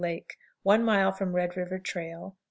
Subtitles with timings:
[0.01, 0.35] Lake.
[0.63, 2.35] One mile from Red River trail.